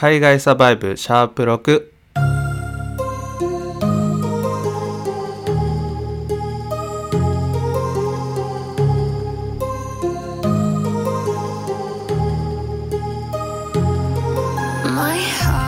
[0.00, 1.90] 海外サバイブシャープ6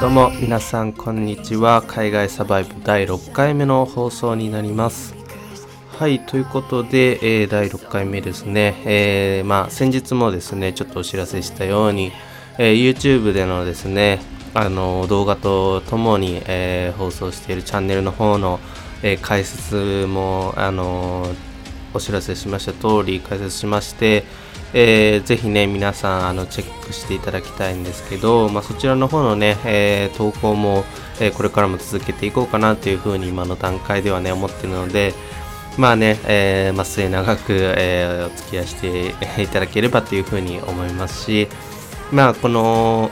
[0.01, 1.85] どうも皆さんこんにちは。
[1.87, 5.15] 海外サバイブ第6回目の放送になります。
[5.99, 12.13] はいということで、えー、第6回目ですね、えー、まあ先日もですねちょっとお知らせしたように、
[12.59, 14.21] えー、YouTube でのですね
[14.55, 18.61] あの動画とともに、え放送しているチャンネルの方の、
[19.03, 21.27] え解説もあの
[21.95, 24.25] お知らせしました通り解説しまして
[24.75, 30.85] えー、ぜひね、皆さん、あの、チェックしていただきたいんですけど、まあ、そちらの方のね、えー、投稿も、
[31.21, 35.13] えー、これからも続けていこうかなというふうに今の段階ではね、思っているので、
[35.77, 41.49] まあね、えー、まあ、末長く、えー、お付き合いしていただければというふうに思いますし、
[42.13, 43.11] まあ、この、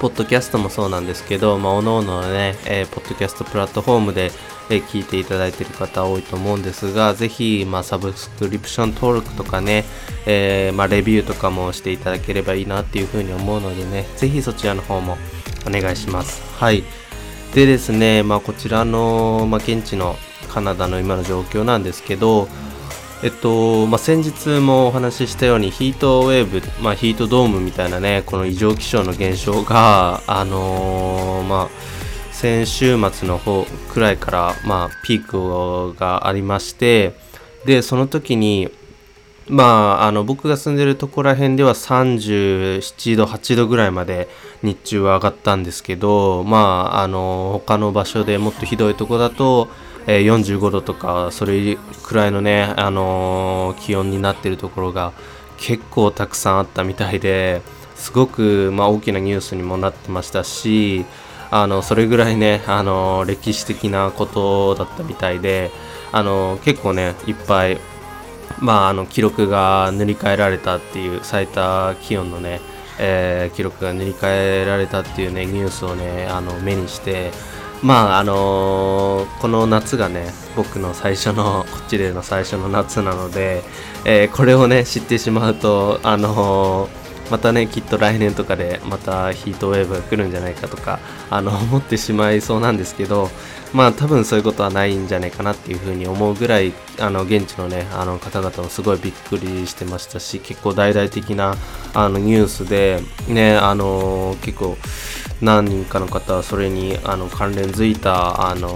[0.00, 4.30] ポッドキャストもそうなんですけど、まあ、おのおのね、えー、ポッドキャストプラットフォームで、
[4.70, 9.84] えー、聞いていただいている方多いと思うんですが、ぜひ、まあ、サブスクリプション登録とかね、
[10.26, 15.16] えー、まあ、レビューとかもしていただければいいなっていうふうに思うのでね、ぜひそちらの方も
[15.66, 16.42] お願いします。
[16.58, 16.84] はい。
[17.54, 20.16] でですね、まあ、こちらの、まあ、現地の
[20.48, 22.46] カナダの今の状況なんですけど、
[23.20, 31.68] えっとまあ、先日もお話ししたようにヒートウェーブ、まあ、ヒートドームみたいなねこの異常気象の現象が、あのー、まあ、
[32.30, 37.12] 先週末の方くらいから、ま、ピークがありまして
[37.66, 38.70] でその時に
[39.48, 44.28] まあ、あの僕が住んでるところら辺では37度8度ぐらいまで
[44.62, 49.68] 日中は上がったんですけどまああの他の場所でもっとひどいところだと、
[50.08, 55.12] え、45度とかそれくらいのね、あのー、気温になってるところが
[55.58, 57.60] 結構たくさんあったみたいで
[57.94, 61.04] すごく、まあ、大きなニュースにもなってましたし
[61.50, 65.70] あのそれぐらいね、あの歴史的なことだったみたいで、
[66.12, 67.78] あの結構ねいっぱい、
[68.60, 72.60] まあ、あの記録が塗り替えられたっていう最多気温のね、
[72.98, 77.30] え、記録が塗り替えられたっていうねニュースをねあの目にして
[77.82, 83.62] まああのー、この夏がね僕の最初のこっちでの最初の夏なので、
[84.04, 90.98] えー、これをね知ってしまうとあのーまたねきっと来年とかでまたヒートウェーブが来るんじゃないかとか
[91.30, 93.30] あの 思ってしまいそうなんですけど
[93.72, 101.56] まあ多分そういうことはないんじゃないかなっていうふうに思うぐらいあの現地のねあの方々もすごいびっくりしてましたし結構大々的な
[101.94, 104.78] あのニュースでねあの結構
[105.40, 108.68] 何人かの方はそれにあの関連づいたあの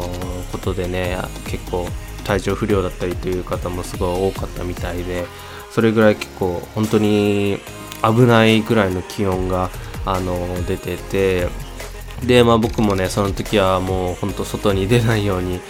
[0.52, 1.88] ことでね結構
[2.24, 5.24] 体調不良だったりという方もすごい多かったみたいで
[5.70, 7.58] それぐらい結構本当に
[8.02, 9.70] 危ないぐらいの気温が
[10.04, 10.36] あの
[10.66, 11.48] 出てて
[12.24, 15.60] で、まあ、僕もねその時はもうほんと外に出ないように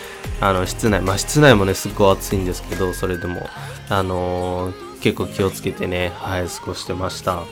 [0.40, 3.46] あの室内まあ室内もねすっごい暑いんですけどそれでも
[3.88, 7.44] あの結構気をつけてねはい過ごしてました。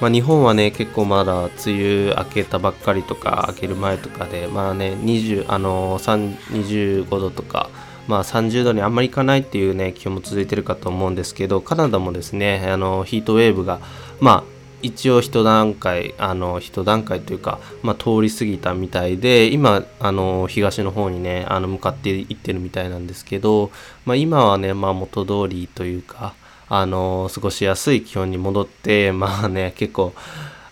[0.00, 7.70] まあ、日本はね結構まだ梅雨明けたばっかりとか明ける前とかでまあね20あの25度とか
[8.08, 13.80] まあ、30度にあんまりいかないっていうね気温も続いてるかと思うんですけどカナダもですねあのヒートウェーブが
[14.20, 14.52] まあ
[14.82, 23.70] 一応一段階あの一段階というか、まあ、通り過ぎたみたいで今あの東の方にねあの向かっていってるみたいなんですけど、
[24.04, 26.34] まあ、今はね、まあ、元通りというか
[26.68, 30.14] あの過ごしやすい気温に戻ってまあね結構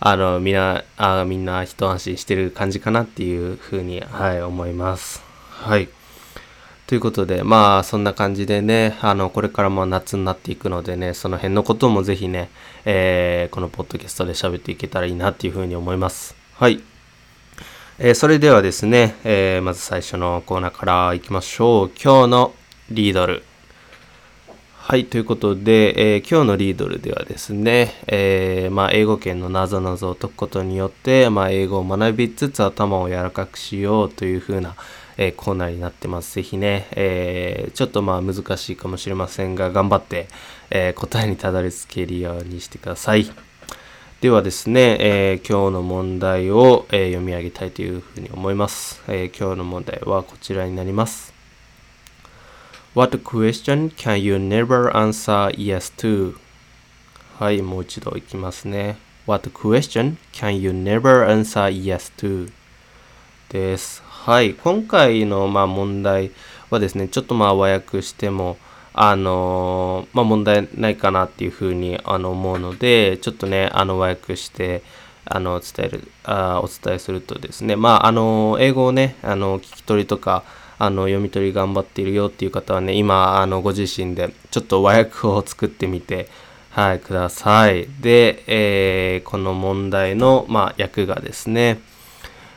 [0.00, 5.22] あのみんなあみんな一安心してる感じかなっていうふうに、はい、思います。
[5.50, 5.99] はい
[6.90, 12.50] ということで、まあ、そんな感じでね、あの、これからも夏になっていくのでね、その辺のこともぜひね、
[12.84, 16.34] えー、このポッドキャストで喋っていけたらいいなっていうふうに思います。
[16.54, 16.82] はい。
[18.00, 21.90] えー、それではですね、えー、まず最初のコーナーからいきましょう。
[21.90, 22.54] 今日の
[22.90, 23.44] リードル。
[24.74, 34.74] はい、ということで、えー、今日のリードルではですね、えー、まあ、英語圏のなぞなぞを解くことによって、まあ、英語を学びつつ頭を柔らかくしようというふうな、
[35.16, 36.34] えー、コーナーになってます。
[36.34, 40.28] ぜひね、えー、ちょっとまあ難しいかもしれませんが、頑張って、
[40.70, 43.30] えー、答えにたどり着けるようにしてください。
[44.20, 51.32] ではですね、え今日の問題を、え読み上げたいというふうに思います、え今日の問題はこちらになります。
[52.94, 56.36] What question can you never answer yes to?
[57.38, 58.98] はい、もう一度いきますね。
[59.26, 62.52] What question can you never answer yes to?
[63.48, 64.09] です。
[64.22, 66.30] はい、今回のまあ問題
[66.68, 68.58] はですね、ちょっとまあ和訳しても、
[68.92, 74.82] あのまあ問題ないかなっていうふうにあの思うので、ちょっとね、あの和訳して、
[75.24, 80.42] あの伝えるあお伝えするとですねまああの英語をねあの聞き取りとか
[80.78, 86.28] あの読み取り頑張っているよっていう方はね今あのご自身でちょっと和訳を作ってみて
[86.70, 87.88] はいください。
[88.00, 91.80] で、えー、この問題の、まあ、訳がですね、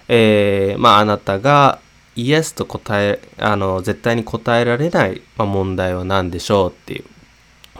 [0.08, 1.80] えー、まああなたが
[2.16, 7.06] イエスと答えあの絶対に答えられない、まあ、問題は何でしょうっていう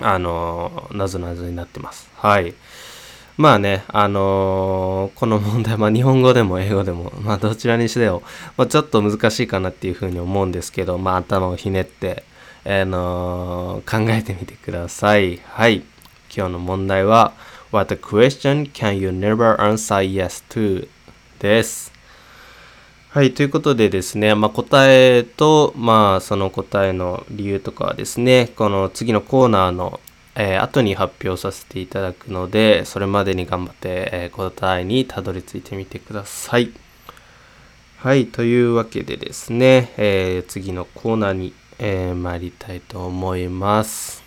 [0.02, 2.54] あのなぞなぞになってますはい
[3.36, 8.22] まあね、あのー、この問題、まあ日本語でも英語でも、まあどちらにしても、
[8.58, 12.24] まあ、ちょっと難しいかなっていうふうに思うんですけど、まあ頭をひねって、
[12.64, 15.38] あのー、考えてみてください。
[15.38, 15.84] はい。
[16.36, 17.34] 今日の問題は、
[17.72, 20.88] What question can you never answer yes to?
[21.40, 21.93] です。
[23.14, 30.00] はい、ということでですね、まあ、答えと、まあ、その答えの理由とかはですね、この次のコーナーの
[30.36, 36.72] えー、後に発表させていただくので、それまでに頑張って、えー、答えにたどり着いてみてください。
[37.98, 44.24] はい、というわけでですね、えー、次のコーナーに、えー、参りたいと思います。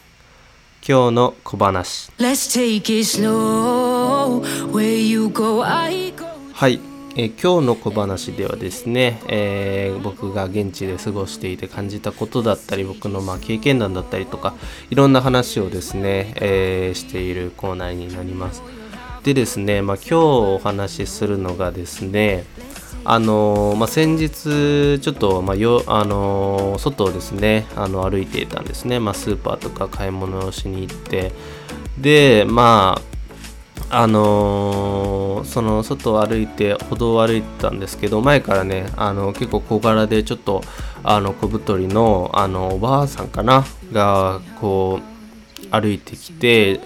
[0.89, 2.13] 今日の小話。
[6.53, 6.81] はい、
[7.19, 14.55] えー、今日の小話ではですね、えー、僕が現地で過ごしていて感じたことだったり僕のま経験談だったりとか
[14.91, 18.63] いろんな話をですね、えー、しているコーナーになります。
[19.23, 22.45] でですね、まあ、今日お話しするのがですね
[23.09, 31.33] あのまあ、先日ちょっと、まあよあの外をですねあの歩いていたんですね、ま、スーパーとか買い物をしに行って。
[31.99, 33.16] でまあ
[33.89, 40.63] あのー、その外を歩いて歩道を歩いてたんですけど前からねあの結構小柄でちょっと
[41.05, 46.81] あの小太りのあのおばあさんかながこう歩いてきて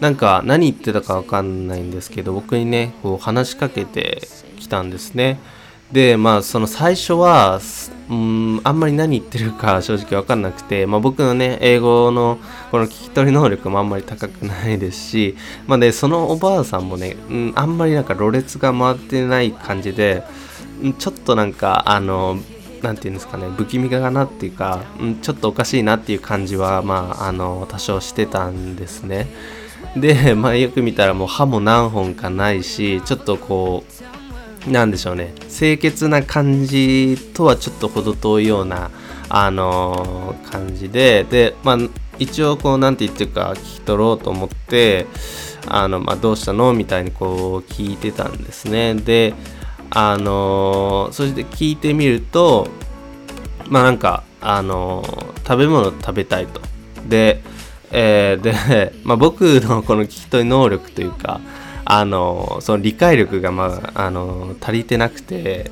[0.00, 4.22] なんか何言ってたか分かんないんですけど僕にねこう話しかけて
[4.58, 5.38] きたんですね。
[5.92, 7.60] でまあその最初は
[8.08, 12.38] うんあんまり何言ってるか正直分かんなくて、まあ、僕のね英語の
[12.70, 15.36] この聞き取り能力もあんまり高くないですし、
[15.66, 20.24] まあね、そのおばあさんもね、うん、あんまりなんかろれつが回ってない感じで
[20.98, 22.38] ちょっとなんかあの
[22.82, 29.28] 何て言うんですかね不気味かなっていうか、うん、ちょっとおかしいなっていう感じはまああの多少してたんですね。
[29.96, 34.11] で、まあ、よく見たらもう歯も何本かないしちょっとこう
[34.66, 35.34] なんでしょうね。
[35.50, 38.90] 清潔な感じとはちょっと程遠いような
[39.28, 41.78] あのー、感じででまあ
[42.18, 45.06] 一応こうなんて言ってるか聞き取ろうと思って
[45.66, 46.72] あの、まあ、どうしたの？
[46.74, 48.94] みたいにこう聞いてたんですね。
[48.94, 49.34] で
[49.90, 52.68] あのー、そして聞いてみると
[53.68, 56.60] まあなんかあのー、食べ物食べたいと。
[57.08, 57.42] で
[57.94, 61.42] えー、で、まあ、僕のこの聞き取り能力というか
[61.84, 65.70] あのその理解力が、まあ、あの足りてなくて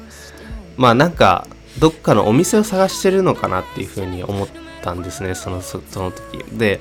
[0.77, 1.47] まあなんか
[1.79, 4.49] どっかのお店を探してるのかなっていうふうに思っ
[4.83, 6.45] たんですねそのその時。
[6.53, 6.81] で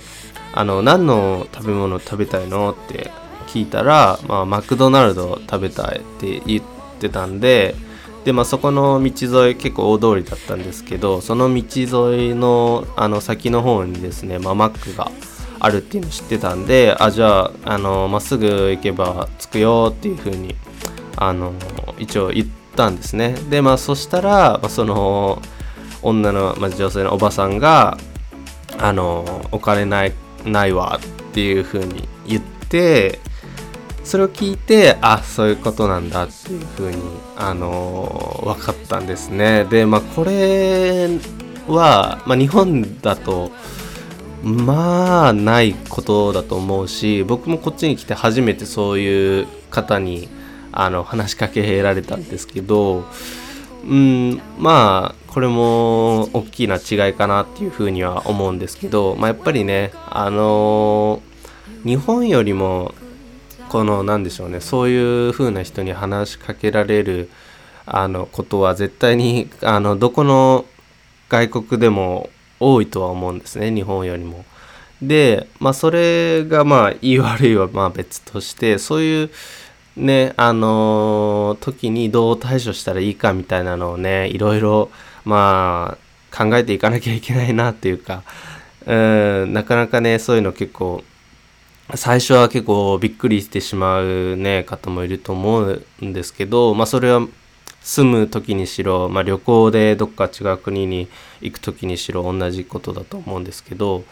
[0.54, 3.12] あの何の食べ物食べたいのって
[3.48, 6.64] 聞いたら、まあ、マクドナルド食べたいって言っ
[7.00, 7.76] てたんで
[8.26, 15.12] で、まあ、そこの道沿い結構大通りだったんですけどその道沿いのあの先の方にですね、まあ、マックが
[15.60, 20.56] あるっていうの知ってたんであじゃああのまっすぐ行けば着くよっていう風に
[21.18, 21.54] あの
[21.98, 23.34] 一応言ったんですね。
[23.50, 25.42] でまあそしたら、まあ、その
[26.02, 27.98] 女の、まあ、女性のおばさんが
[28.78, 30.14] あのお金ない
[30.46, 33.20] ないわっていう風に言って
[34.06, 37.02] それを聞いてあそういうことなんだっていう風に
[37.36, 39.66] あの分かったんですね。
[39.66, 41.10] でまあこれ
[41.68, 43.52] は、まあ、日本だと
[44.44, 50.30] まあないことだと思うし僕もこっちに来て初めてそういう方に
[50.72, 53.04] あの話しかけられたんですけど
[53.86, 61.22] うんまあこれも大きな違いかなっていうふうには思うんですけど、まあ、やっぱりねあの
[61.84, 62.94] 日本よりも
[63.70, 67.30] この何でしょうねそういう風な人に話しかけられる
[67.86, 70.66] あのことは絶対にあのどこの
[71.30, 72.30] 外国でも
[72.60, 74.46] 多いとは思うんですね日本よりも。
[75.02, 79.30] でまあそれがまあいい悪いはまあ別としてそういう
[79.96, 84.90] ねあのー、時にどう対処したらいいかみたいなのをねいろいろ
[85.24, 85.98] ま
[86.34, 88.24] あ考えていかなきゃいけないなっていうか
[88.86, 88.94] う
[89.46, 91.04] んなかなかねそういうの結構
[91.96, 97.26] 最初は結構びっくりしてしまうね方もいると思うんですけどまあそれは
[97.82, 101.08] 住む時にしろ、まあ、旅行でどっか違う国に
[101.42, 104.04] 行く時にしろ同じことだと思うんですけど、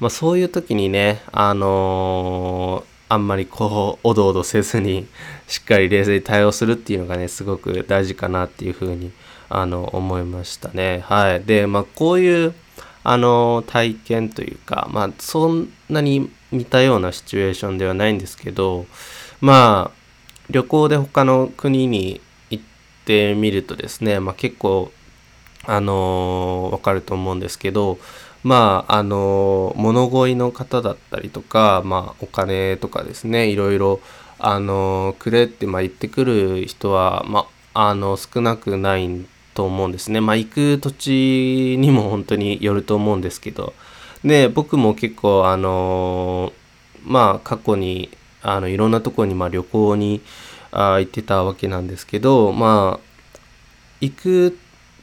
[0.00, 5.06] まあ、そういう時にね、あのあんまりこうおどおどせずに
[5.46, 9.12] しっかり冷静に対応するっていうのがねすごく大事かなっていうふうに
[9.48, 11.04] あの思いましたね。
[11.06, 12.54] はい、でまあこういう
[13.04, 18.86] あの体験というかまあそんなに似たようなシチュエーションではないんですけど
[19.40, 20.04] まあ
[20.50, 22.20] 旅行で他の国に
[23.04, 24.90] ってみるとですね、まあ、結構
[25.66, 27.98] あのわかると思うんですけど
[28.42, 34.00] まああの物乞いの方だったりとか、まあ、お金とかですねいろいろ
[34.38, 40.20] あのくれってまあ言ってくる人は、まあ、あの少なくないと思うんですね。
[40.20, 43.72] まあ、行く土地にも本当によると思うんですけど
[44.24, 46.52] で僕も結構あの
[47.04, 48.10] まあ過去に
[48.42, 50.20] あのいろんなところにまあ旅行に
[50.74, 53.14] あ行ってたわけなんですけどまあ
[54.00, 54.58] 行く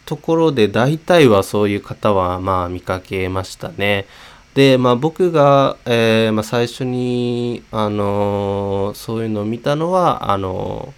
[0.05, 4.05] ところで大体はそういう方はまあ見かけましたね。
[4.53, 10.93] で、まあ、僕が、えーまあ、最初に、あのー、そういうのを見たのはあの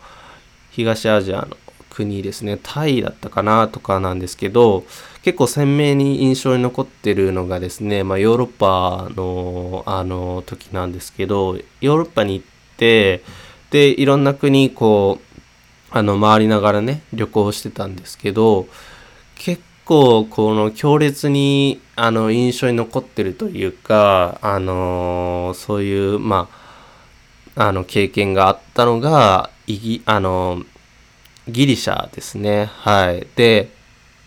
[0.72, 1.58] ー、東アジアの
[1.92, 4.84] 国ですねタイだったかなとかなんですけど
[5.22, 12.46] 結構鮮明に印象に残ってるのがですね、まあ、ヨーロッパのあの時なんですけどヨーロッパに行っ
[12.78, 13.24] て
[13.74, 18.68] でいろんな国こうあの回りながらね旅行してたんですけど
[19.34, 26.50] 結構この強烈にあの印象に残ってるというかあのそういうま
[27.56, 30.62] ああの経験があったのがイギあの
[31.48, 32.66] ギリシャですね。
[32.66, 33.26] はい。
[33.36, 33.72] で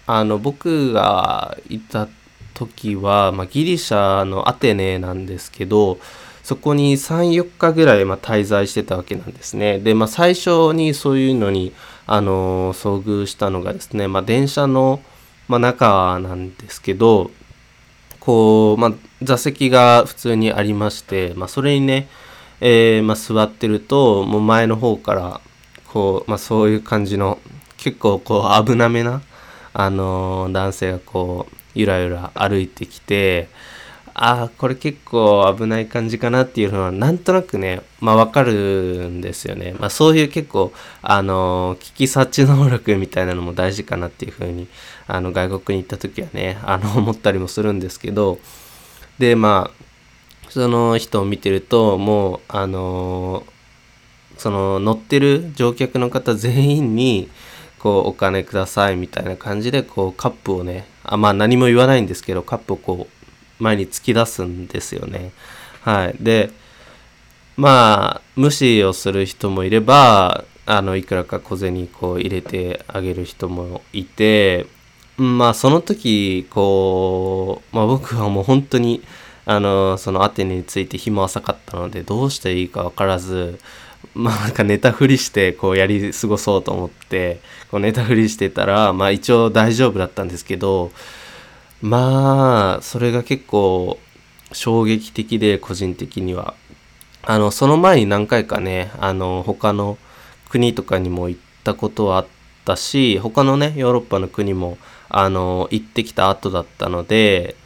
[0.09, 2.09] あの僕がいた
[2.53, 5.99] 時は、まあ、ギリシャのアテネなんですけど
[6.47, 9.81] そこに34日ぐらいま滞在してたわけなんですね。
[9.81, 11.73] で、まあ、最初にそういうのに
[12.07, 15.01] あの遭遇したのがですね、まあ、電車の
[15.49, 17.31] まあ、中なんですけど
[18.21, 22.09] こう、まあ、座席が普通にありまして、まあ、それにね、
[22.61, 25.41] えー、まあ、座ってるともう前の方から
[25.89, 27.39] こう、まあ、そういう感じの
[27.77, 29.23] 結構こう危なめな、
[29.73, 33.49] あのー、男性がこうゆらゆら歩いてきて
[34.19, 39.75] ああこれ結構危ない感じかなっていうのはなんとなくねまあわかるんですよね。
[39.79, 44.69] まあそういう結構あの危機察知能力みたいなのも大事かなっていうふうに
[45.07, 48.39] あの外国に行った時はねあの思ったりもするんですけど
[49.19, 53.45] でまあその人を見てるともうあの
[54.39, 57.29] その乗ってる乗客の方全員に
[57.79, 63.16] こうお金くださいみたいな感じでこうカップをねあまあ何も言わないんですけどカップをこう
[63.59, 65.33] 前に突き出すんですよね。
[65.83, 66.17] はい。
[66.21, 66.51] で、
[67.57, 74.67] まあ、無視をする人もいれば、あの、いくらか小銭こう入れてあげる人もいて、
[75.17, 79.03] まあ、その時、こう、まあ僕はもう本当に、
[79.47, 83.59] あの、そのアテネについて日も浅かったので、どうしていいか分からず、
[84.15, 90.91] まあなんか寝たふりしてこうやり過ごそうと思ってこう寝たふりしてたらまあ一応大丈夫だったんですけど
[91.83, 93.99] まあそれが結構
[94.53, 96.55] 衝撃的で個人的には。
[97.29, 99.99] あのその前に何回かねあの他の
[100.49, 102.27] 国とかにも行ったことはあっ
[102.65, 104.79] たし他のねヨーロッパの国も
[105.09, 107.57] あの行ってきた後だったので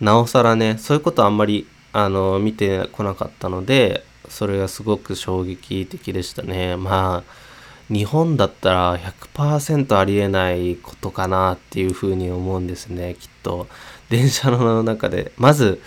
[0.00, 6.76] なおさらねそういうことあんまりあの見てこなかったのでそれがすごく衝撃的でしたね。
[6.76, 7.49] まあ
[7.90, 13.66] 日本だったら100%ありえないことかなっていうふうに思うんですねきっと。
[14.08, 15.32] 電車の中で。
[15.36, 15.80] まず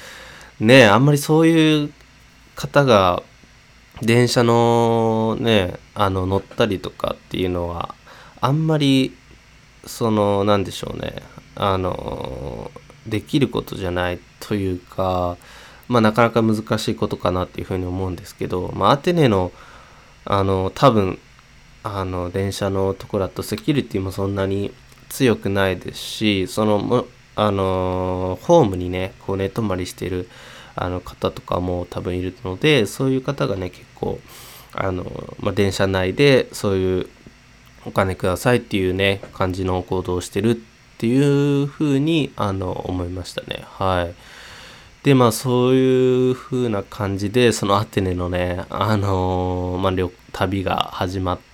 [0.60, 1.93] ねあんまりそういう
[2.55, 3.24] 方が
[4.01, 7.95] 電車のねあの乗ったりとかっていうのは
[8.41, 9.15] あんまり
[9.86, 11.15] その何でしょうね
[11.55, 12.72] あの
[13.07, 15.38] できることじゃないというか
[15.88, 19.51] まあなかなか難しいことかなっていうふうに思うんですけど、まあ、アテネの
[20.25, 21.19] あの多分
[21.83, 24.73] あの電車のところだとセキュリティもそんなに
[25.09, 30.29] 強くないですしそのあのホームにねこう寝泊まりしてる
[30.75, 34.19] あの方とかも多分いるのでそういう方がね結構
[34.73, 35.05] あの、
[35.39, 37.09] まあ、電車内でそういう
[37.85, 40.55] お金くださいっていうね感じの行動をしてるっ
[40.97, 44.15] ていうふうにあの思いましたねはい。
[45.03, 51.52] でまあそういう風な感じでそのアテネのねあのー、まあ、旅が始まって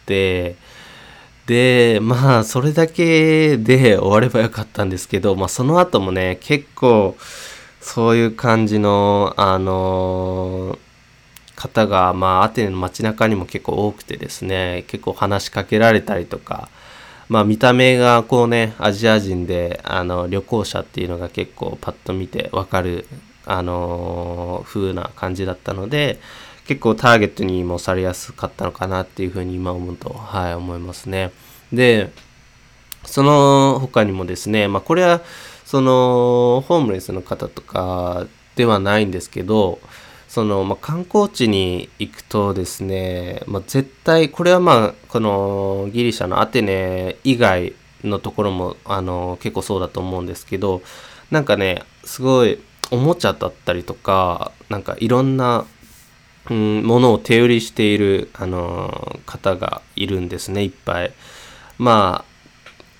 [1.45, 7.17] でまあそれだけで終わればよかったんですけど、まあ、その後もね結構
[7.81, 10.77] そういう感じのあの、
[11.59, 16.69] 方がまあアテネの街中にも結構多くてですね結構話しかけられたりとか
[17.27, 23.05] まあ見た目がこうねアジア人であの旅行者っていうのが結構パッと見てわかる
[23.45, 26.19] あの風な感じだったので
[26.69, 31.31] 結構ターゲットにもされやすかったのかなっていうふうに今思うと、はい、思いますね。
[31.73, 32.11] で、
[33.05, 35.21] その他にもですね、まあこれは
[35.65, 39.79] そのホームレスの方とかではないんですけど、
[40.27, 47.73] その、まあ、観光地に行くとですね、まあ、絶対、これはまあ、このギリシャのアテネ以外
[48.03, 50.83] のところも、あの、結構そうだと思うんですけど、
[51.31, 52.59] なんかね、すごい、
[52.91, 55.65] おもちゃだったりとか、なんかいろんな、
[56.49, 61.11] うん、ものを手売りしている、あの、方がいるんですね、いっぱい。
[61.77, 62.29] まあ、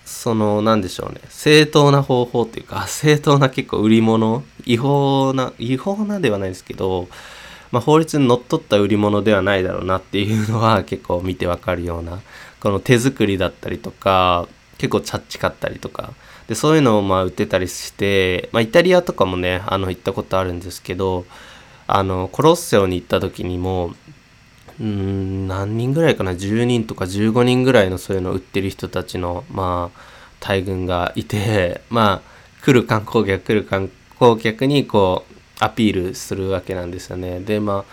[0.06, 1.22] その、なんでしょうね。
[1.30, 7.08] 正当な方法っていうか、 正当な結構売り物、違法な、違法なではないですけど、
[7.72, 12.20] まあ、法律にのっとった売り物ではないだろうなっていうのは 結構見てわかるような、
[12.60, 16.14] この手作りだったりとか、結構チャッチかったりとか、
[16.48, 21.26] で、そういうのをまあ売ってたりして、まあ、イタリアとかもね、あの、行ったことあるんですけど、
[21.92, 23.94] あの、コロッセオに行った時にも、
[24.80, 30.00] うん、何人ぐらいかな、10人とか15人ぐらいのそういうのを売ってる人たちの、まあ、
[30.40, 37.40] 大群がいて、 まあ、来る観光客、来る観光客にこう、アピールするわけなんですよね。
[37.42, 37.84] で、まあ、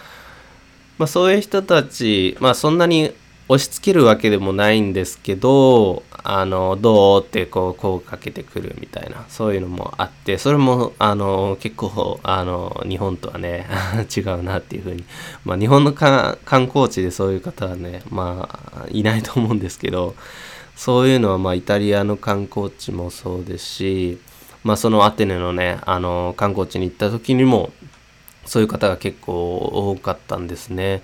[0.99, 3.13] まあ、そういう人たち、まあ、そんなに
[3.49, 13.69] 押し付けるわけでもないんですけど、あの、どうってこう、声かけてくるみたいな、そういうのもあって、それも、あの、結構、あの、日本とはね、
[14.15, 15.05] 違うなっていうふうに。
[15.45, 16.37] まあ、日本の観
[16.67, 20.17] 光地でそういう方はね、まあ、いないと思うんですけど、
[20.75, 24.19] そういうのは、まあ、イタリアの観光地もそうですし、
[24.65, 27.71] まあ、そのアテネのね、あの、観光地に行った時にも、
[28.45, 31.03] そういう方が結構多かったんですね。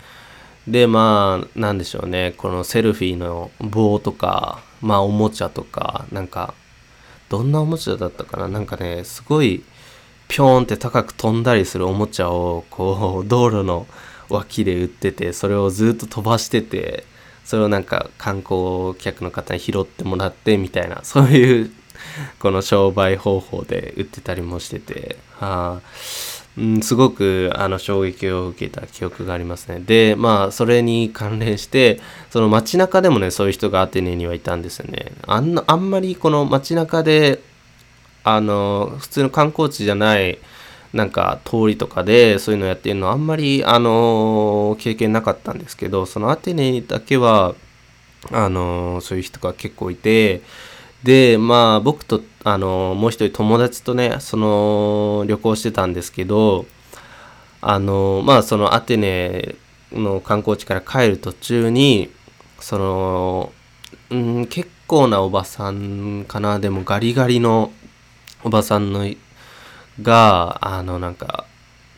[0.67, 6.55] で、まあ、なんでしょうね、このセルフィーの棒とか、まあおもちゃとか、なんか、
[7.29, 8.49] どんなおもちゃだったかな。
[8.49, 9.65] なんかね、すごい、
[10.29, 13.87] ぴょーんって高く飛んだりするおもちゃを、こう、 道路の
[14.29, 17.05] 脇で売ってて、それをずっと飛ばしてて、
[17.45, 21.73] それをなんか観光客の方に拾ってもらってみたいな、 そういう、
[22.39, 29.81] この商売方法で売ってたりもしてて、はあ、うん、すごくあの衝撃を受けた記憶がありますね。
[29.81, 35.13] で、まあ、それに関連して、その街中でもね、そういう人がアテネにはいたんですよね。
[35.27, 37.41] あん、あんまりこの街中で、
[38.25, 40.39] あの、普通の観光地じゃない、
[40.93, 47.55] なんか通りとかでそういうのやってるのあんまり、あの、経験なかったんですけど、そのアテネだけは、
[48.31, 50.43] あの、そういう人が結構いて、
[51.03, 56.67] で、まあ僕と、あの、もう一人友達とね、その旅行してたんですけど、
[57.61, 59.55] あの、まあそのアテネ
[59.93, 62.11] の観光地から帰る途中に、
[62.59, 63.53] その、
[64.11, 67.73] うん、結構なおばさんかな、でもガリガリの
[68.43, 69.09] おばさんの
[70.01, 71.47] が、あのなんか、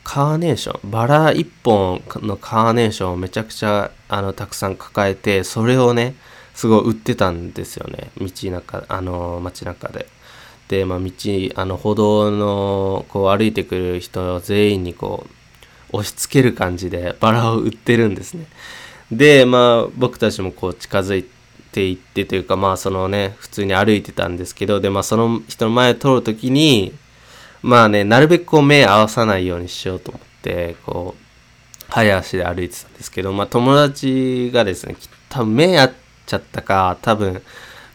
[0.05, 6.15] カーネーション、バラ一本のカーネーションをめちゃくちゃあのたくさん抱えて、それをね、
[6.55, 10.07] すごい売ってたんですよね道中あの街中で。
[10.69, 11.11] で、まあ、道
[11.57, 15.27] あの歩道のこう歩いてくる人全員にこ
[15.93, 18.47] う押し付ける感じでバラを売ってるんですね。
[19.13, 21.27] でまあ僕たちもこう近づい
[21.73, 26.93] ていってというかまあそのね普通に歩いてたんですけどでまあその人の前を通る時に
[27.63, 34.97] まあねなるべくこう目合わさないようにしようと思ってこう早足で歩いてたんですけどまあ友達がですね
[35.29, 35.93] 多分目合っ
[36.27, 37.43] ちゃったか、多分、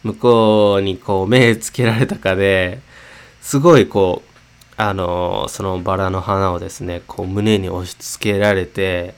[0.02, 2.80] 向こうにこう目つけられたかで、
[3.40, 4.30] すごいこう、
[4.76, 9.14] あの、そのバラの花をですね、こう胸に押し付けられて、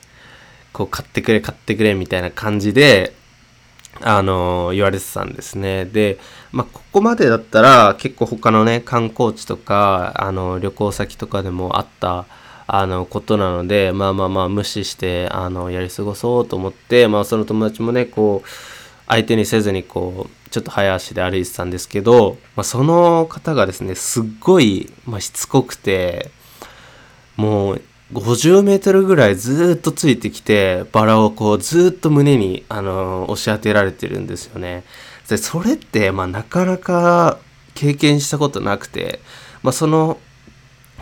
[0.73, 3.13] こう買ってくれ買ってくれみたいな感じで、
[4.01, 5.85] あの、言われてたんですね。
[5.85, 6.19] で、
[6.51, 12.25] まあ、ここまでだったら結構他のね、観光地とか、あの、旅行先とかでもあった、
[12.67, 18.49] あの、ことなので、まあまあまあ無視して、あの、やり過ごそうと思って、まあその友達もね、こう、
[19.07, 26.29] 相手にせずにこうちょっと早足で歩いてたんですけど、まあ、その方がですねすっごい、まあ、しつこくて
[27.37, 27.81] もう
[28.13, 34.83] 50メートルぐらいずっとついてきてバラをこうずっと胸にあの押し当てられてるんですよね。
[35.27, 37.39] でそれって、まあ、なかなか
[37.73, 39.21] 経験したことなくて、
[39.63, 40.19] まあ、その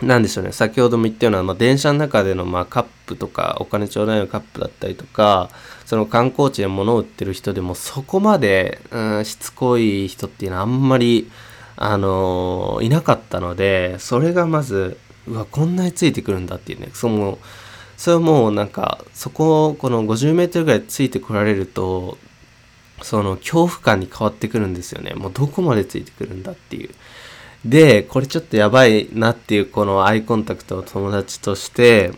[0.02, 0.52] なんでしょうね。
[0.52, 5.50] 先ほども言ったような、まあ、電車の中での、まあ、カップとかお金ちょうだいのカップだったりとか
[5.86, 11.30] その観光地で物を売ってる人でもそこまで、うん、しつこい人っていうのはあんまり、
[11.76, 16.88] あのー、いなかったのでそれがまずうわこんなについてくるんだっていうね。
[16.92, 17.38] その
[17.96, 22.18] それはもうなんかそこをこの 50m ぐらいついてこられると
[23.02, 25.14] その恐怖感に変わってくるんですよね。
[25.14, 26.90] もうどこまでついてくるんだっていう。
[27.64, 32.12] で、これちょっとやばいなっていうこのアイコンタクトを友達として、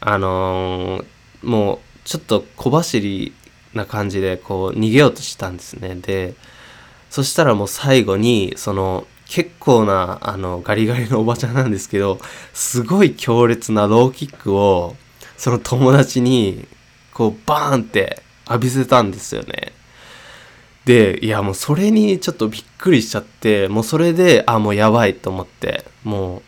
[0.00, 3.34] あのー、もうちょっと小走り
[3.74, 5.94] な感じでこう逃げようとしたんですね。
[5.96, 6.34] で、
[7.10, 12.18] そしたらもう最後に、その結構なあのガリガリのおばちゃんなんですけど、
[12.52, 14.96] すごい強烈なローキックを
[15.36, 16.66] その友達に
[17.12, 19.72] こうバーンって浴びせたんですよね。
[20.86, 26.42] で、いやもうそれにちょっとびっくりしちゃって、もうそれで、あ、もうやばいと思って、も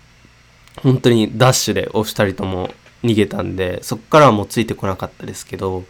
[0.78, 2.70] う本当にダッシュでお二人とも
[3.02, 5.84] 逃げたんで、そっからはもうついてこなかったですけど、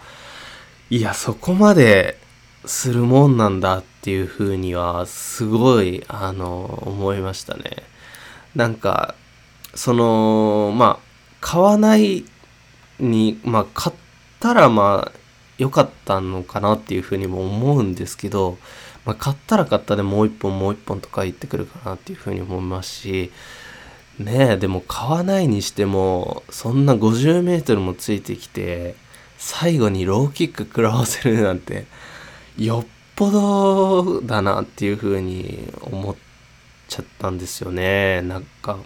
[0.89, 2.19] いや、そこまで
[2.65, 7.83] するもんなんだっていうふうには、すごい、あの、思いましたね。
[8.57, 9.15] なんか、
[9.75, 11.05] その、まあ、
[11.43, 12.25] 買わない
[12.99, 13.97] に、まあ、買っ
[14.41, 15.18] たらまあ、
[15.59, 18.59] 良かったのかなっていうふうにも思うんですけど、
[19.05, 23.33] まあ、買ったら買ったでもう一本もう一本とか言ってくるかなっていうふうに思いますし、
[24.19, 28.97] ねえ、でも買わないにしても、そんな50メートルもついてきて、
[29.39, 31.87] 最後にローキック食らわせるなんて、
[32.57, 36.17] よっぽどだなっていう風に思っ
[36.89, 38.23] ちゃったんですよね。
[38.23, 38.79] なんか、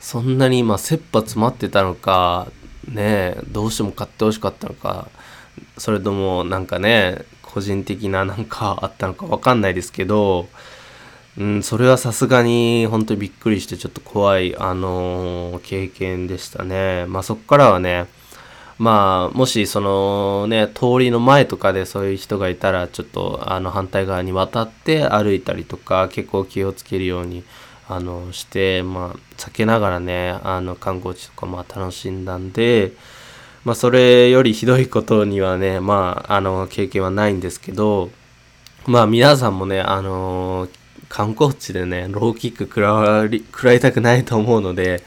[0.00, 2.46] そんなに今、切羽詰まってたのか、
[2.88, 5.08] ねえ、どうしても買ってほしかったのか、
[5.78, 10.48] それともなんかね、個人的ななんかあったのかわかんないですけど、
[11.38, 17.06] うん、それはさすがに本当にびっくりしてちょっと怖い、あのー、経験でしたね。
[17.06, 18.06] まあそっからはね、
[18.78, 27.44] まあもしそのね、通りの前とかでそういう人がいたらちょっとあの反対側に渡って歩いたりとか結構気をつけるように
[27.88, 32.92] あのして、まあ避けながらね、あの観光地とかまあ楽しんだんで、
[33.64, 38.10] まあそれよりひどいことにはね、まああの経験はないんですけど、
[38.86, 45.02] まあ皆さんもね、あのー観光地でね、ローキック食らわり食らいたくないと思うので、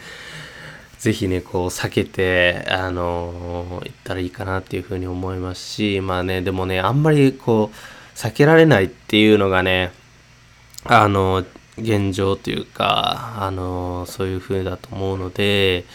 [1.00, 9.94] ぜひね、こう避けて、あのー、行ったらいいかなっていうふうに思いますし、まあね、でもね、あんまりこう、避けられないっていうのがね、
[10.84, 11.46] あのー、
[11.80, 15.86] 現状というか、あの、そういう風だと思うので、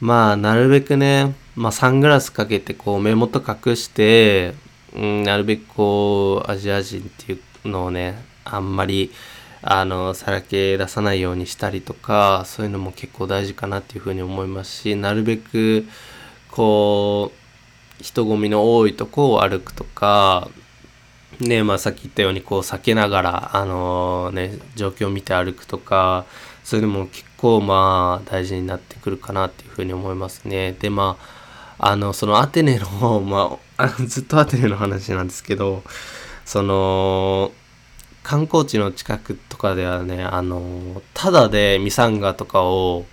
[0.00, 4.54] まあ、なるべくね、まあ、サングラスかけて、こう、目元隠して、
[4.94, 9.10] うん、なるべくこう、アジア人っていうのをね、あんまり
[9.62, 15.86] あのさらけ出さないようにしたりとかそういうのも結構大事かなっていうふうに思いますしなるべく
[16.50, 17.32] こ
[18.00, 20.48] う人混みの多いとこを歩くとか
[21.40, 26.24] ねまあさっき言ったようにこう避けながらあのね状況を見て歩くとか
[26.62, 30.72] そういうのも結構まあ大事になってくるかなっていうふうに思いますね。
[30.78, 31.37] でまあ
[31.78, 35.82] あのそのアテネのま あずっとアテネの話なんですけど
[36.44, 37.52] その
[38.28, 43.06] 観光地の近くとかではね、あの、ただでミサンガとかを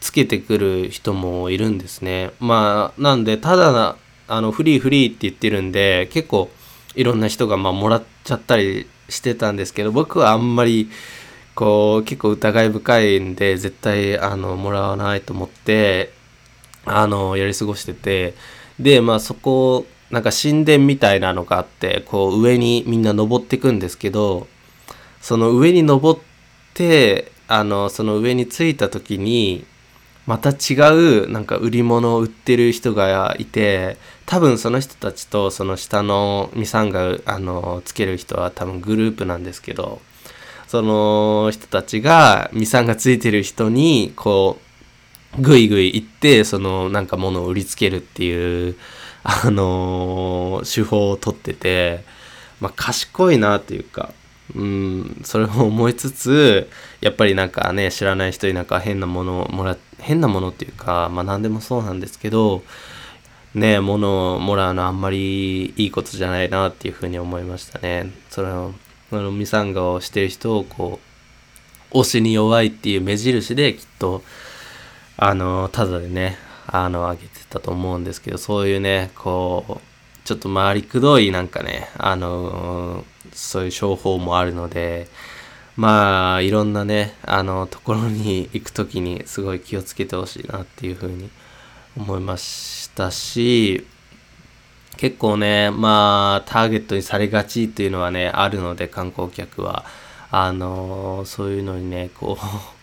[0.00, 2.30] つけてくる人もいるんですね。
[2.40, 3.96] まあ、なんで、ただな、
[4.28, 6.48] あの、フリーフリーって言ってるんで、結構
[6.94, 10.88] いろんな人がまあもらっちゃったりしてたんですけど、僕はあんまり、
[11.54, 16.14] こう、結構疑い深いんで、絶対、あの、もらわないと思って、
[16.86, 18.34] あの、やり過ごしてて、
[18.78, 24.46] で、まあそこなんか神殿みたいなのがあってこう上にみんな登っていくんですけど
[25.20, 26.20] その上に登っ
[26.74, 29.64] てあのその上に着いた時に
[30.26, 30.74] また違
[31.24, 33.96] うなんか売り物を売ってる人がいて
[34.26, 40.00] 多分その人たちとその下のミサンがあのつける人は多分グループなんですけど
[40.66, 44.65] その人たちがミサンがついてる人にこう
[45.38, 48.76] グイグイ行ってそのなんか物を売りつけるっていう
[49.24, 52.04] あのー、手法をとってて、
[52.60, 54.12] まあ、賢いなっていうか、
[54.54, 56.70] うん、それを思いつつ、
[57.00, 62.62] やっぱりなんかね、知らない人になんか変なものをもら、変なものっていうか、まあ何でもそうなんですけど、
[63.54, 68.12] ね、物をもらうのあんまりいいことじゃないなっていうふうに思いましたね。
[68.30, 68.74] それを、
[69.10, 71.00] そのミサンガをしてる人をこ
[71.92, 74.22] う、推しに弱いっていう目印できっと、
[75.18, 85.08] あの、ただでね、あの、あげてたと思うんですけど、そういうね、こう、ちょっと回りくどいなんかね、あの、そういう商法もあるので、
[85.76, 91.30] まあ、いろんなね、あの、ところに行くときにすごい気をつけてほしいなっていうふうに
[91.96, 93.86] 思いましたし、
[94.96, 99.84] 結構ね、まあ、ターゲットにされがちっていうのはね、あるので、観光客は。
[100.30, 102.75] あの、そういうのにね、こう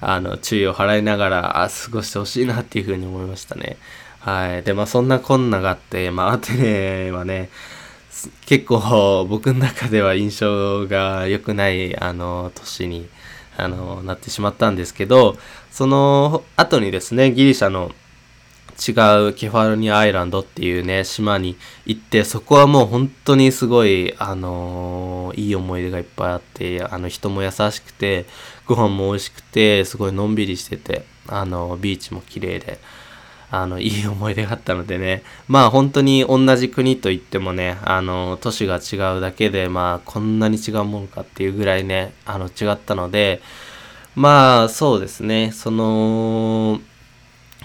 [0.00, 3.76] あの、注意を払いながら、あ、過ごしてほしいなっていうふうに思いましたね。
[4.20, 4.62] はい。
[4.62, 7.48] で、まあそんなこんながあって、まあアテネはね、
[8.46, 13.08] 結構僕の中では印象が良くない、あの、年に、
[13.56, 15.36] あの、なってしまったんですけど、
[15.70, 17.92] その後にですね、ギリシャの
[18.76, 18.92] 違
[19.28, 28.26] うケファルニアアイランドっていうね、島に行って、そこはもう本当にすごい、あのー、いい思い出がいっぱいあって、あの人も優しくて、
[28.66, 32.78] ご飯も美味しくて、すごいのんびりしてて、あの、ビーチも綺麗で、
[33.50, 43.40] あの、いい思い出があったのでね、まあ本当に同じ国といってもね、あの、都市が違うだけで、まあこんなに違うもんかっていうぐらいね、あの違ったので、
[44.14, 46.80] まあそうですね、その、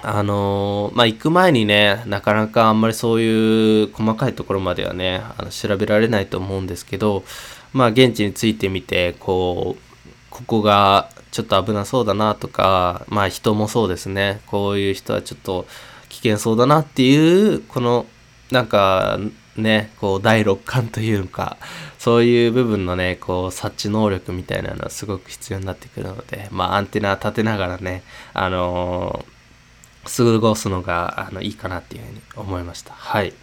[0.04, 7.24] あのまあ、行く前にね、なかなかあんまりそういう細かいところまではね、あの調べられないと思うんですけど、
[7.72, 15.68] まあ、現地についてみて、こう、ここがちょっと危なそうだなとか、まあ人もそうですね、こういう人はちょっと
[16.10, 18.06] 危険そうだなっていう、この、
[18.50, 19.20] なんか、
[19.56, 21.58] ね、こう第六感というか、
[22.00, 29.41] そういう部分のね、こう察知能力みたいなのはすごく必要になってくるので、まあアンテナ立てながらね、あのー
[30.04, 32.94] 過ごすのがあのいいかなっていうふうに思いました。
[32.94, 33.34] はい。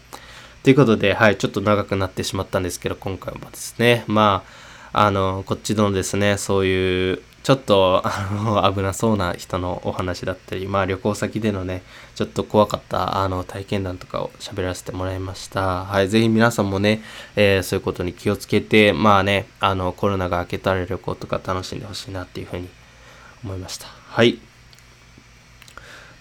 [0.63, 4.45] ということで、はい、ちょっと長くなってしまったんですけど、今回はですね、ま
[4.93, 11.83] あ、あの、こっちのですね、そういう、ちょっと、あの、 危なそうな人のお話だったり、まあ、旅行先でのね、
[12.15, 15.85] ちょっと怖かった、あの、体験談とかを喋らせてもらいました。
[15.85, 17.03] はい、ぜひ皆さんもね、
[17.37, 22.69] えー、そういうことに気をつけて、まあね、あの、コロナが明けたら旅行とか楽しんでほしいなっていうふうに
[23.45, 23.87] 思いました。
[24.09, 24.39] はい。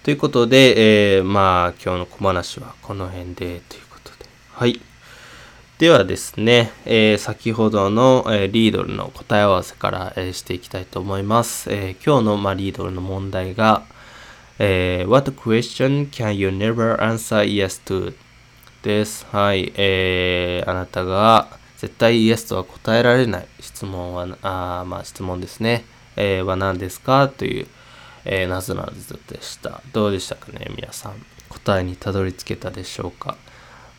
[0.07, 4.29] ということで、えー、まあ、今日の小話はこの辺でということで。
[4.53, 4.79] はい。
[5.79, 11.67] ではですね、えー、先ほどの、えー、リードルの答え合わせから、えー、していきたいと思います。
[11.69, 13.83] え今日の、まあ、リードルの問題が、
[14.59, 18.13] え What question can you never answer yes to?
[18.83, 19.25] です。
[19.33, 19.73] はい。
[19.75, 25.83] えーあなたが絶対イエスとは答えられない質問は、あまあ質問ですね。
[26.15, 27.27] えは何ですか？
[27.27, 27.67] という、
[28.29, 29.81] えー、なぞなぞでした。
[29.93, 31.13] どうでしたかね、皆さん。
[31.47, 33.37] 答えにたどり着けたでしょうか。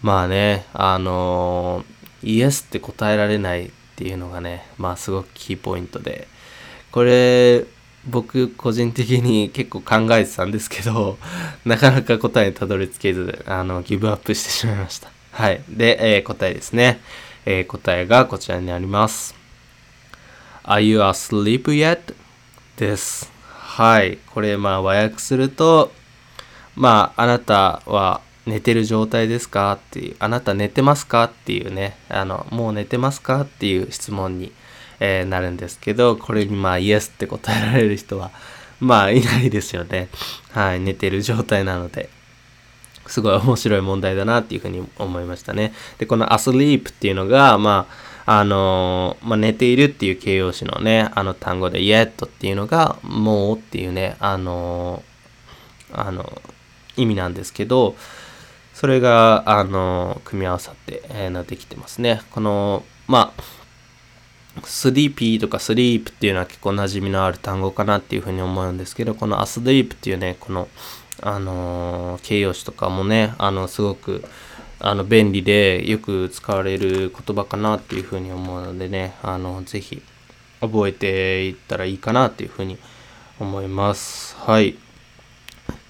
[0.03, 6.29] まあね、あのー、イエスって答えられないっていうのがね、まあすごくキーポイントで、
[6.93, 7.65] これ、
[8.07, 11.19] 僕個人的に結構考えてたんですけど、
[11.65, 15.11] なかなか答えにたどり着けず、あの、ギブアップしてしまいました。
[15.33, 15.63] はい。
[15.71, 17.01] で、えー、答えですね。
[17.47, 19.35] えー、答えがこちらになります。
[20.65, 22.15] Are you asleep yet?
[22.77, 23.38] です。
[23.79, 24.19] はい。
[24.35, 25.93] これ、まあ、和訳すると、
[26.75, 29.75] まあ、あなたは寝てる状態ですか？
[29.75, 31.23] っていう、あなた寝てますか？
[31.27, 33.43] っていうね、あの、もう寝てますか？
[33.43, 34.51] っていう質問に、
[34.99, 38.33] えー、なるんですけど、これにまあ、イエスって答えられる人は、
[38.81, 40.09] まあ、いないですよね。
[40.51, 40.81] はい。
[40.81, 42.11] 寝てる状態なので。
[43.07, 45.73] すごい面白い問題だなっていうふうに思いましたね。
[45.99, 47.95] で、この asleep っていうのが、まあ、
[48.31, 55.03] あのまあ、寝ているっていう形容詞のね、あの単語で yet っていうのが、もうっていうね、あの
[55.95, 56.43] あの、
[56.99, 57.97] 意味なんですけど、
[58.75, 62.21] それが、あの組み合わさって、えー、なってきてますね。
[62.31, 63.43] この、まあ、
[64.61, 70.69] sleepy とか sleep っていうのは結構馴染みのある単語かなっていうふうに思うんですけど、この asleep っていうね、この、
[71.23, 74.23] あの形容詞とかもね、あの、すごく、
[74.81, 80.03] あの便利でよく使われる言葉かなっていうふうに思うのでねあのぜひ
[80.61, 82.79] 覚えていったらいいかなっていうふうに
[83.41, 84.37] 思います。
[84.37, 84.77] はい。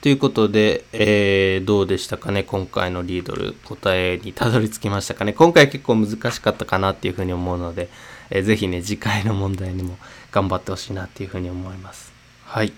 [0.01, 2.44] ということで、えー、どうでしたかね？
[2.44, 5.33] 今回のリードル答えにたどり着きましたかね？
[5.33, 7.88] 今回結構難しかったかなっていうふうに思うので、
[8.31, 9.98] えー、ぜひね次回の問題にも
[10.31, 12.12] 頑張ってほしいなっていうふうに思います。
[12.44, 12.72] はい。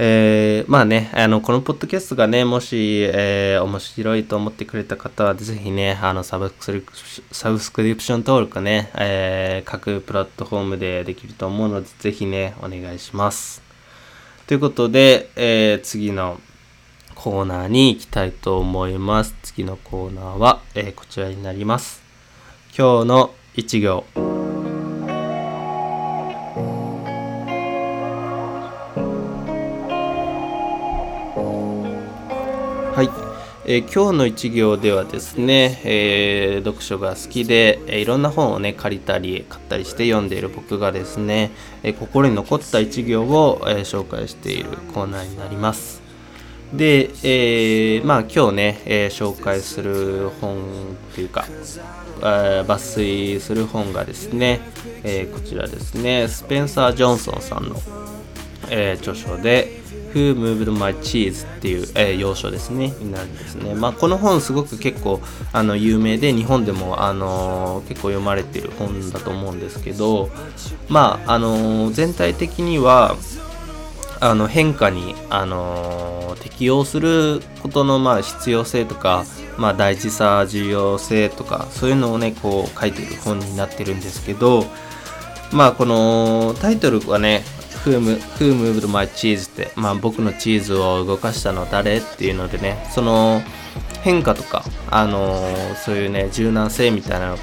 [0.00, 6.92] えー、まあね、あの、このポッドキャストがね、もし、えー、面白いと思ってくれた方は、ぜひね、あの、サブスクリプ
[7.32, 13.60] サブスクリプション登録ね、えー、各プラットフォームでできると思うので、ぜひね、お願いします。
[14.46, 16.40] ということで、え、次の
[17.16, 19.34] コーナーに行きたいと思います。
[19.42, 22.02] 次のコーナーは、え、こちらになります。
[22.68, 24.47] 今日の一行。
[33.70, 41.50] え、今日の一行ではですね、えー、読書が好きで、え、いろんな本をね借りたり買ったりして読んでいる僕がですね、
[41.82, 46.00] え心に残った一行を、え紹介しているコーナーになります。
[46.72, 50.56] で、えまあ今日ね、え紹介する本
[51.14, 51.44] というか、
[52.22, 54.62] え抜粋する本がですね、
[55.04, 57.76] えこちらですねスペンサー・ジョンソンさんの、
[58.70, 59.77] え著書で、
[60.12, 63.74] Who Moved My Cheese っていう、えー、要所ですね、になるんですね。
[63.74, 65.20] まあ、この本すごく結構
[65.52, 70.30] あの有名で、日本でも、あのー、結構読まれてる本だと思うんですけど、
[70.88, 73.16] まあ、あのー、全体的には、
[74.20, 79.24] あの変化に、あの適応することのまあ必要性とか、
[79.56, 84.64] まあ、大事さ重要性とかそういうのをねこう書いてる本になってるんですけど
[85.52, 87.42] まあこのタイトルはね
[87.88, 93.42] Who, Who moved my cheese って、まあ、僕のチーズを動かしたの誰っていうのでねその
[94.02, 95.36] 変化とか、あの
[95.84, 97.36] そういうね柔軟性みたいな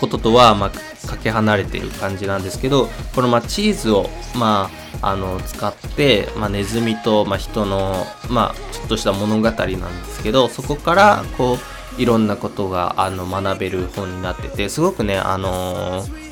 [0.00, 9.78] こととは、まあ、かけ離れている感じなんですけどこの、まあ、チーズを、まあ、あの使って、まあ、ネズミと、まあ、人の、まあ、ちょっとした物語なんで
[10.10, 11.56] すけどそこからこ
[11.98, 16.25] ういろんなことがあの学べる本になっててすごくねあのー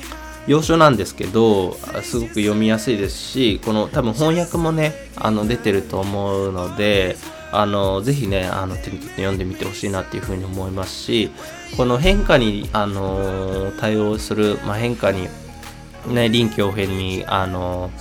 [0.47, 7.15] 要所なんですけどすごく読みやすいですしこの多分翻訳もねあの出てると思うので
[7.51, 11.31] あのぜひねあの手に取って読んでみてほしいなっていうふうに思いますし
[11.77, 15.27] この変化にあの対応する、まあ、変化に
[16.07, 17.91] ね臨機応変にあの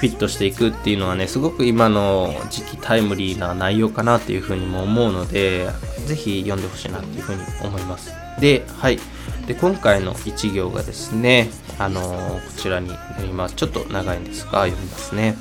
[0.00, 5.68] フィットしていくっていうのはねすごく今の時期タイムリーな内容かなっていうふうにも思うので
[6.06, 8.10] ぜひ読んでほしいなっていうふうに思います。
[8.40, 8.98] ではい。
[9.46, 13.56] で今回の1行がですねあのー、こちらになります。
[13.56, 15.36] ちょっと長いんですが読みますね。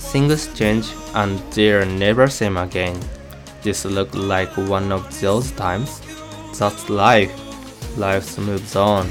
[0.00, 2.94] Things change and they're never same again.
[3.62, 6.02] This look like one of those times
[6.52, 7.32] That's life
[7.98, 9.06] Life moves on.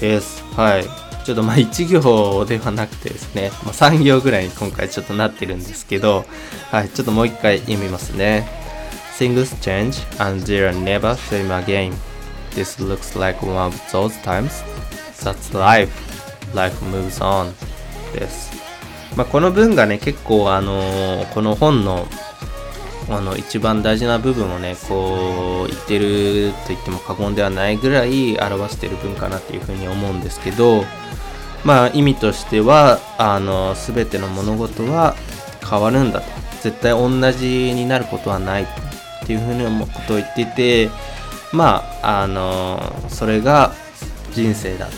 [0.00, 6.24] ですはいちょっとまあ1行ではなくてですね、まあ、3行ぐらいに今回ちょっとなってるんですけど、
[6.70, 8.46] はい、ちょっともう一回読みますね。
[9.18, 11.92] Things change and they're never same again.
[12.52, 14.62] This looks like one of those times.
[15.22, 15.90] That's life.
[16.54, 17.52] Life moves on.
[18.14, 18.52] です。
[19.16, 22.06] まあ、この文がね、結構あのー、この本の
[23.10, 30.84] あの一番大事な部分をね、こう言ってると言っても過言ではないぐらい表してる文かなっていうふうに思うんですけど、
[31.64, 35.14] まあ意味としては、あの、すべての物事は
[35.68, 36.26] 変わるんだと。
[36.62, 38.66] 絶対同じになることはない。
[39.24, 40.90] っていうふうなことを言っていて
[41.52, 43.72] まああのそれが
[44.32, 44.88] 人生だ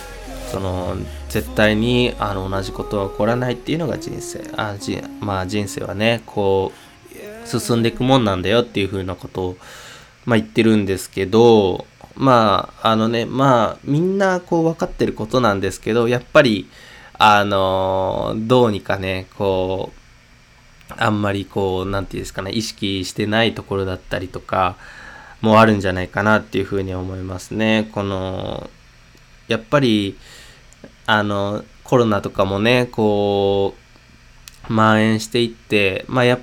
[0.51, 0.97] その
[1.29, 6.73] 絶対にあの同じことは起こらないっていうのが人生あじまあ人生はねこ
[7.45, 9.57] う進んでいくもんなんだよっていうふうなことを、
[10.25, 16.69] まあ、言ってるんですけどまああのねまあみんなこう分かってることなんですけどやっぱり
[17.19, 20.07] あのどうにかねこう
[20.97, 24.77] あんまりこう、なんていうんですかね、意識してないところだったりとか、
[25.41, 27.91] もあるんじゃないかなっていうふうに思いますね。
[27.93, 28.71] この、
[29.49, 30.17] やっぱり、
[31.07, 36.39] あの、コロナとかもね、こう、蔓延していって、まあや、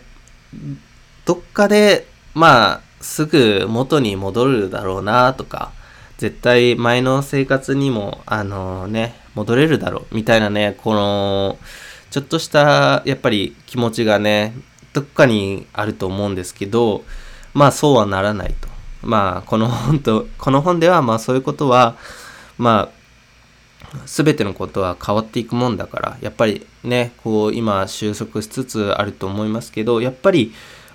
[1.26, 5.72] どっかで、まあ、すぐ元に戻るだろうなとか、
[6.18, 11.60] 絶対前の生活にも、あのね、戻れるだろう、みたいなね、この、
[12.14, 14.54] ちょっとしたやっぱり気持ちがね
[14.94, 17.04] どっかにあると思うんですけど
[17.56, 18.68] まあそうはならないと。
[19.02, 21.98] まあこの本とこの本ではまあそういうことは
[22.60, 22.92] ま
[23.96, 30.54] あ全てのことは変わっていくもんだからやっぱりねこう今収束しつつあると思いますけどやっぱり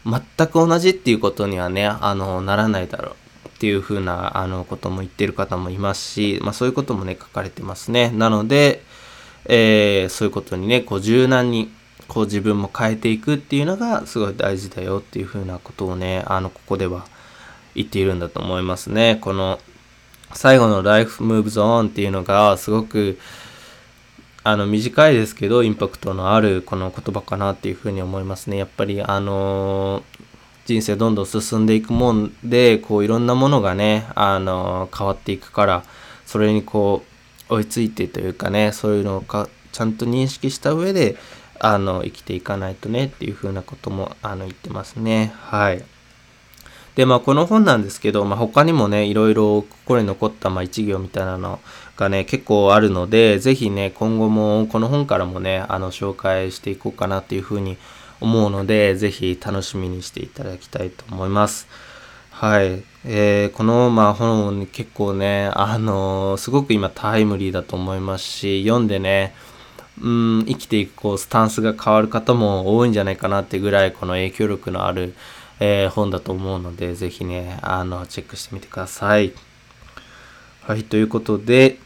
[0.09, 8.83] 全く同じっていうことにはねあのならないだろうっていう風なあのことも言ってる方もいますし、まあ、そういうこともね書かれてますねなので
[9.49, 11.71] えー、そういうことにね、こう柔軟に、
[12.07, 17.07] こう自分も変えていくっていうのがすごい大事だよっていうふうなことをね、あの、ここでは
[17.75, 19.19] 言っているんだと思いますね。
[19.21, 19.59] この、
[20.33, 23.19] 最後の Life Moves On っていうのがすごく、
[24.45, 28.57] あの、短いですけど、インパクトのあるこの言葉かなっていうふうに思いますね。
[28.57, 30.03] やっぱり、あの、
[30.67, 35.85] 人生どんどん進んでいくもんで、こういろんなものがね、あの、変わっていくから、
[36.27, 37.09] それにこう、
[37.49, 41.17] 追いついてというかねそういうのをかちゃんと認識した上で
[41.61, 45.85] あの生きていかないとねっていうふうなこともあの言ってますねはい
[46.99, 51.61] でまあこの本なんですけど、まあ、他にもねいろいろ心に残ったまあ一行みたいなの
[51.97, 57.79] がね結構あるので是非ね今後もこの本からもねあの紹介していこうかなっていうふうに
[58.21, 61.69] 思うので是非楽しみにしていただきたいと思います
[62.33, 62.83] はい。
[63.05, 69.35] えー、この、まあ、本結構ね、あのー、すごく今タイムリーだと思いますし、読んでね、
[70.01, 75.15] うん、生きていくこうスタンスが変わる方も多いんじゃないかなってぐらい、この影響力のある、
[75.61, 79.33] えー、本だと思うので、ぜひね、あの、チェックしてみてください。
[80.63, 81.79] はい、ということで、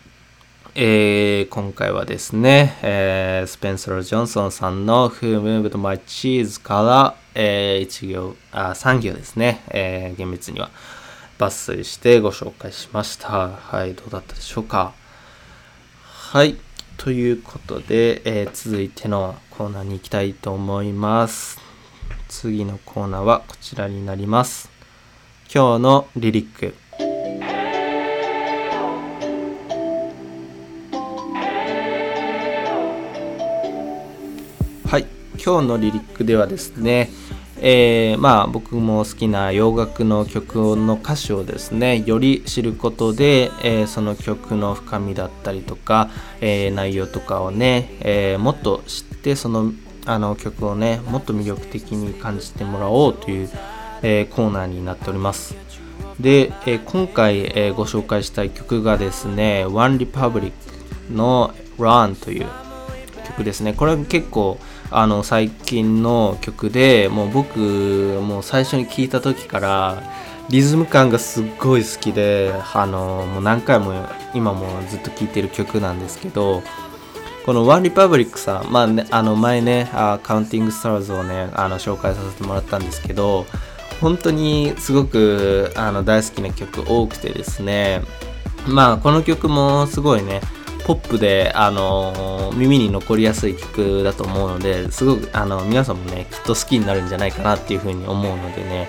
[0.74, 10.70] えー、今回はですね、えー、スペンサー・ジョンソンさんの Who Moved My Cheese から、えー、1行、あ、3行ですね、えー、厳密には
[11.38, 13.50] 抜粋してご紹介しました。
[13.50, 14.94] はい、どうだったでしょうか。
[16.02, 16.56] はい、
[16.96, 21.61] ということで、えー、続いてのコーナーに行きたいと思います。
[22.32, 24.70] 次のコーナーはこちらになります。
[25.54, 26.74] 今日のリリック。
[34.88, 37.10] はい、今日のリリックではですね、
[37.60, 46.08] えー、まあ僕も好きな洋楽の曲の歌詞をですねより知ることで、えー、その曲の深みだったりとか、
[46.40, 49.72] えー、内容とかをね、えもっと知ってその
[50.04, 53.50] あの曲をねもっと魅力的に感じてもらおうという、
[54.02, 55.54] えコーナーになっております。
[56.18, 60.52] で、え今回、えご紹介したい曲がですね One Republic
[61.10, 62.46] の Run という
[63.26, 63.72] 曲ですね。
[63.72, 64.58] これは結構
[64.90, 70.02] あの最近の曲でもう僕もう最初に聴いた時から
[70.50, 73.94] リズム感がすっごい好きであのもう何回も
[74.34, 76.62] 今もずっと聴いてる曲なんですけど
[77.44, 83.46] このワンリパブリックさん、まあね、あの前ねあカウンティングスターズをねあの紹介させてもらったんですけど
[84.00, 88.02] 本当にすごくあの大好きな曲多くてですね
[88.66, 90.40] まあこの曲もすごいね
[90.84, 98.88] ポップで、あの、耳に残りやすい曲だと思うのですごく、あの皆さんもねきっと好きになるんじゃないかなっていうふうに思うのでね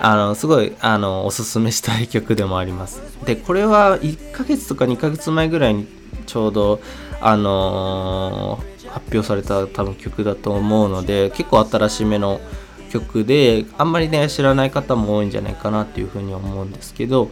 [0.00, 3.02] あのすごいあのおすすめしたい曲でもあります。
[3.24, 5.86] でこれは1ヶ月とか2ヶ月前ぐらいに
[6.26, 6.80] ちょうど
[7.20, 12.40] あのー、発表された多分曲だと思うので結構新しめの
[12.90, 17.28] 曲であんまりね知らない方も多いんじゃないかなっていうふうに思うんですけど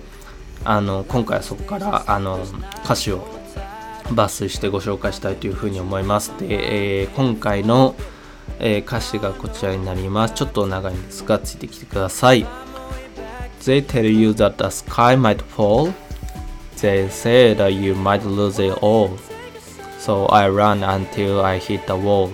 [0.64, 2.40] あの今回はそこからあの
[2.84, 3.26] 歌詞を
[4.14, 6.32] 抜粋してご紹介したいというふうに思います。
[6.38, 7.94] で、えー、今回の、
[8.58, 10.34] えー、歌詞がこちらになります。
[10.34, 12.46] ちょっと長いんですが、ついてきてください。
[13.60, 15.92] They tell you that the sky might fall.
[16.76, 19.10] They say that you might lose it all.
[20.06, 22.30] So I run until I hit the wall.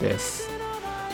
[0.00, 0.48] です。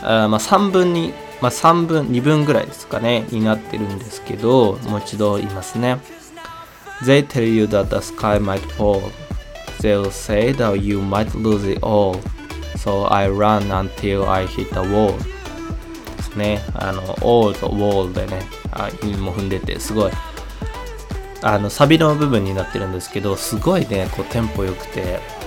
[0.03, 5.99] あまあ、3分に、まあ、3分、2分ぐらいですかね、になってるんですけど、もう一度言いますね。
[7.03, 9.01] They tell you that the sky might fall.
[9.81, 12.21] They'll say that you might lose it all.
[12.77, 15.17] So I run until I hit the wall.
[16.19, 16.61] ですね。
[16.75, 20.13] あの、all と wall でね、あ意味も踏んでて、すごい、
[21.41, 25.40] あの、サビの部分になってるんですけど、すごいね、こう、テンポ良くて、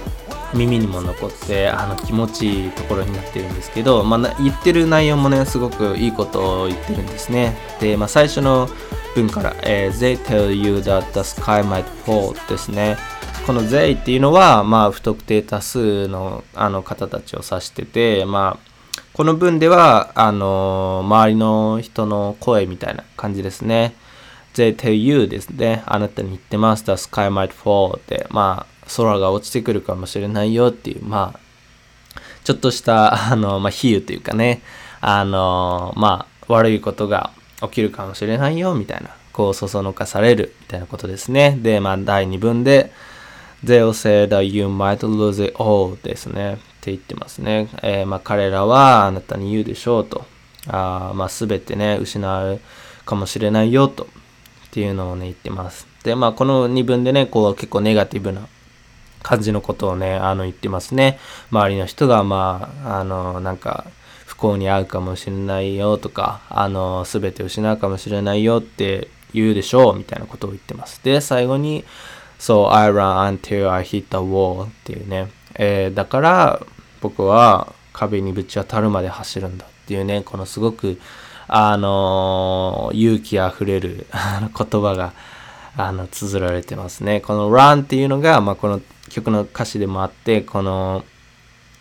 [0.53, 8.67] 耳にも残ってあの気持ちいいところになってるんですけど、まあ、言ってる内容もねすごくいいことを言ってるんですねで、まあ、最初の
[9.15, 12.97] 文から、えー、They tell you that the sky might fall ですね
[13.45, 18.73] この税っていうのは、まあ、不特定多数のあの方たちを指してて、まあ、
[19.13, 23.95] この文では、あの周りの人の声みたいな感じですね。
[24.53, 25.83] They tell you ですね。
[25.85, 26.85] あなたに言ってます。
[26.85, 31.39] The sky might fall って、まあ、空が落ちてくるかもしれないよっていう、まあ、
[32.43, 34.61] ちょっとした、 あの、まあ、比喩というかね、
[35.01, 37.31] あのまあ、悪いことが
[37.61, 41.57] 起きるかもしれないよみたいな、こう、そそのかされるみたいなことですね。
[41.61, 42.91] で、まあ、第2文で、
[43.63, 46.55] They'll say that you might lose it all ですね。
[46.55, 47.69] って言ってますね。
[47.81, 50.25] えー、まあ、彼らはあなたに言うでしょうと。
[50.67, 52.59] あまあ、全てね、失う
[53.05, 54.03] かもしれないよと。
[54.03, 55.87] っていうのをね、言ってます。
[56.03, 58.47] で、まあ、この2文でね、こう結構ネガティブな
[59.23, 61.17] 感じのことをね、あの言ってますね。
[61.51, 63.85] 周りの人が、まあ、あの、なんか、
[64.25, 71.03] 不幸に遭うかもしれないよとか、あの、全て失うかもしれないよって言うでしょうみたいなことを言ってます。
[71.03, 71.83] で、最後に、
[72.39, 75.29] So I run until I hit the wall っていうね。
[75.55, 76.65] えー、だから
[76.99, 80.99] 僕は壁にぶち当たるまで走るんだっていうね、このすごく、
[81.47, 85.13] あのー、勇気あふれる言葉が、
[85.77, 87.21] あの、綴られてますね。
[87.21, 88.81] この run っていうのが、まあ、この
[89.13, 91.05] 曲の歌詞でもあって、この、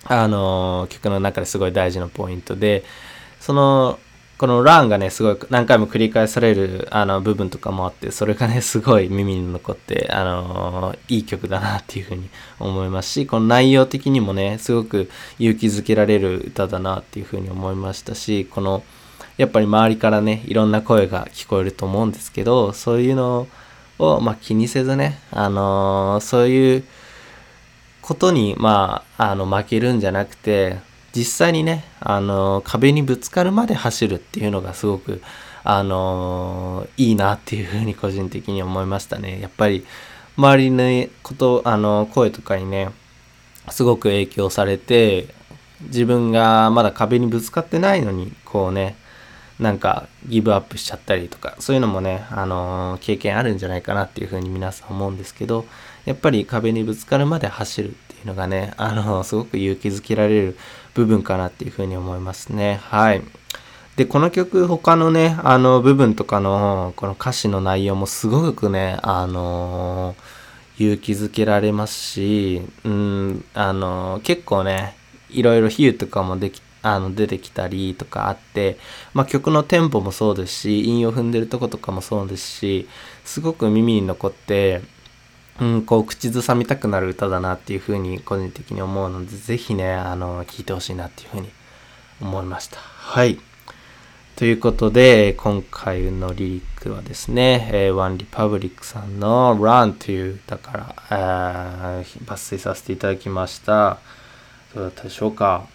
[0.04, 2.84] あの、曲の中ですごい大事なポイントで、
[3.40, 3.98] その、
[4.36, 12.28] このランがね、すごい何回も繰り返されるあの部分とかもあって、それがね、すごい耳に残って、あの、いい曲だなっていうふうに
[12.58, 15.08] 思いますし、この内容的にもね、すごく
[15.38, 18.82] 勇気づけられる歌だなっていうふうに思いましたし、この、
[19.36, 23.46] やっぱり周りからね、いろんな声が聞こえると思うんですけど、そういうの
[24.00, 26.84] を、まあ、気にせずね、あのー、そういう
[28.02, 30.78] ことに、まあ、あの、負けるんじゃなくて、
[31.14, 35.22] 実際にね、あの、壁にぶつかるまで走るっていうのがすごく、
[35.64, 39.40] あの、いいなっていうふうに個人的に思いましたね。
[39.40, 39.86] やっぱり、
[40.36, 42.90] 周りのこと、あの、声とかにね、
[43.70, 45.28] すごく影響されて、
[45.82, 48.96] 自分がまだ壁にぶつかってないのに、こうね、
[49.60, 55.66] なんかギブアップしちゃったりとかそういうのもね、あの経験あるんじゃないかなっていうふうに皆さん思うんですけど
[56.04, 60.56] やっぱり壁にぶつかるまで走るっていうのがね、あのすごく勇気づけられる
[60.94, 62.80] 部分かなっていうふうに思いますね。
[62.82, 63.22] はい。
[63.96, 70.16] で、この曲、他のね、あの部分とかの、この歌詞の内容もすごくね、あの
[70.78, 74.96] 勇気づけられますし、うん、あの結構ね、
[75.30, 78.76] いろいろ比喩とかもできあの出てきたりとかあって、
[79.14, 82.88] まあ、曲のテンポもそうですし韻を踏んでるとことかもそうですし
[83.24, 84.82] すごく耳に残って、
[85.60, 91.48] うん、こう口ずさみたくなる歌だなっていうふうに個人的に思うので是非ねあの聴いてほしいなっていうふうに
[92.20, 92.78] 思いました。
[92.78, 93.38] はい
[94.34, 103.98] ということで、今回のリリックはですね、えー、ワンリパブリックさんの Run という歌から、抜粋させていただきました。
[104.74, 105.66] どうだったでしょうか？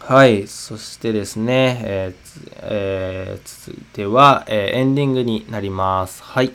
[0.00, 0.46] はい。
[0.46, 6.22] そしてですね、えーえー、続いては、えー、エンディングになります。
[6.22, 6.52] はい。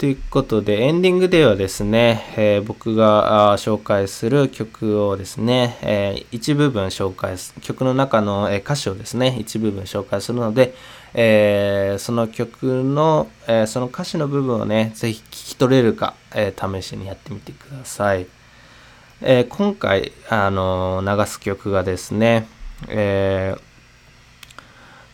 [0.00, 10.74] ということで、エンディングではですね、えー、僕が紹介する曲をですね、え、一部分紹介す、曲の中の、え歌詞をですね、一部分紹介するので、
[11.12, 18.26] え、その曲の、えその歌詞の部分をね、ぜひ聞き取れるか、え試しにやってみてください。
[19.22, 22.46] え今回、あの流す曲がですね、
[22.88, 23.54] え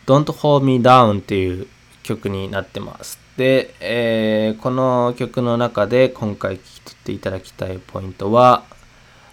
[0.05, 1.67] Don't Hold Me Down っていう
[2.03, 3.19] 曲になってます。
[3.35, 8.63] で、えー、この曲の中で今回聞き取っていただきたいポイントは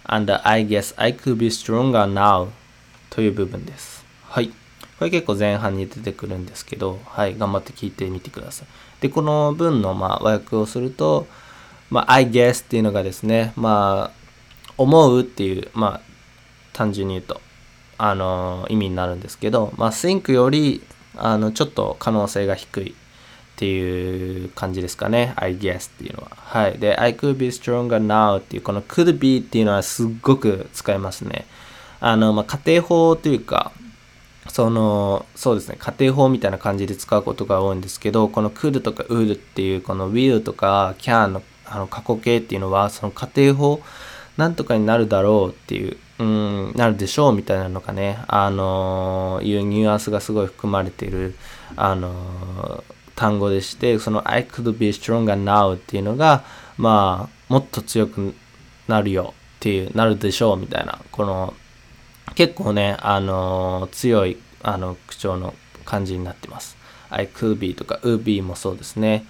[0.03, 2.49] And I guess I could be stronger now
[3.09, 4.05] という部分です。
[4.25, 4.49] はい。
[4.99, 7.37] これ結構前半に出てくるんですけど、はい。
[7.37, 8.67] 頑張って聞いてみてください。
[9.01, 11.27] で、この文のまあ和訳をすると、
[11.89, 14.24] まあ、I guess っていうのがですね、まあ、
[14.77, 16.01] 思うっていう、まあ、
[16.73, 17.41] 単純に言うと、
[17.97, 20.83] あのー、意味になるんですけど、まあ、think より、
[21.15, 25.33] あの、ちょっと可能性が低いっていう感じですかね。
[25.37, 26.31] I guess っていうのは。
[26.35, 26.77] はい。
[26.77, 31.45] で、I could be stronger now っていうこの could be っていうのはすっごく使えますね。
[32.01, 33.71] あの、まあ、家庭法というか、
[34.49, 43.81] その、そうですね、家庭法みたいな感じで使うことが多いんですけど、この could とか would っていうこの will とか can のあの過去形っていうのは、その家庭法、
[44.37, 51.35] なんとかになるだろうっていう、うん、なるでしょうみたいなのがね、あのー、いうニュアンスがすごい含まれている、
[51.75, 56.43] あのー単語でして、その I could be stronger now っていうのが、
[56.77, 58.35] まあ、もっと強く
[58.87, 61.53] なるよっていう、なるでしょうみたいな、この、
[62.35, 65.53] 結構ね、あの強い、あの、口調の
[65.85, 66.77] 感じになってます。
[67.09, 69.25] I could be とか would be もそうですね。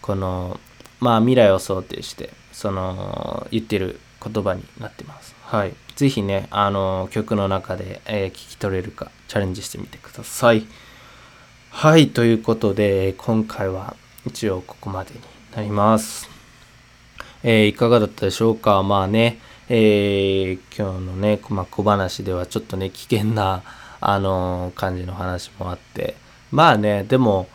[0.00, 0.60] この、
[1.00, 5.34] まあ、未来を想定して、その、言ってる言葉になってます。
[5.42, 5.74] はい。
[5.96, 10.66] ぜひね、あの、曲の中で、えー、聞き取れるかチャレンジしてみてください。
[11.70, 13.96] はい、ということで、今回は
[14.26, 15.20] 一応ここまでに
[15.54, 16.28] なります。
[17.42, 18.82] えー、いかがだったでしょうか？
[18.82, 23.62] まあね、えー、今日のね、まあ、小話ではちょっとね、危険な、
[24.00, 26.16] あのー、感じの話もあって、
[26.50, 27.48] まあね、でも、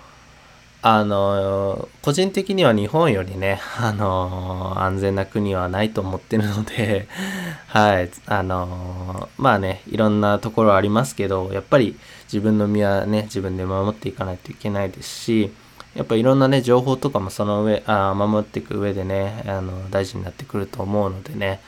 [0.82, 7.08] あの個人的には日本よりね、 あの安全な国はないと思ってるので
[7.68, 15.52] はい、あのまあね、いろんなところありますけど、やっぱり自分の身はね、自分で守っていかないといけないですし、
[15.96, 21.60] やっぱいろんなね、情報とかもその上、あ守っていく上でね、あの、大事になってくると思うのでね、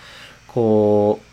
[0.47, 1.31] こう、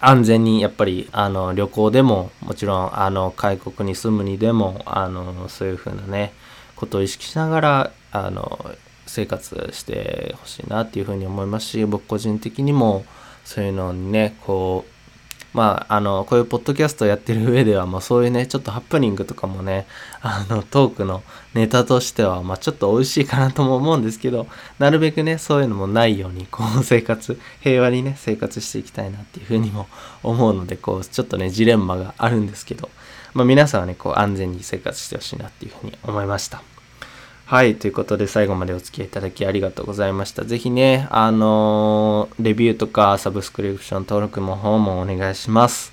[0.00, 6.32] 安全にやっぱりあの旅行でももちろんあの外国に住むにでもあのそういう風なね
[6.76, 13.04] ことを意識しながらあの生活してほしいなっていうふうに思いますし僕個人的にも
[13.44, 14.96] そういうのにねこう
[15.56, 19.86] まあ、あの、こういうポッドキャストやってる上では、まあそういうね、ちょっとハプニングとかもね、
[20.20, 21.22] あの、トークの
[21.54, 24.48] ネタとしては、まあちょっと美味しいかなとも思うんですけど、
[24.78, 29.88] なるべくね、そういうのもないように、こう生活、平和にね、生活していきたいなっていうふうにも
[30.22, 32.90] 思うので、こう、ちょっとね、ジレンマがあるんですけど、
[33.36, 36.62] まあ皆さんはね、こう、安全に生活してほしいなっていうふうに思いました。
[37.44, 37.76] はい。
[37.76, 40.44] ということで、最後までお付き合いいただきありがとうございました。
[40.44, 45.92] ぜひね、あのー、レビューとかサブスクリプション登録も方もお願いします。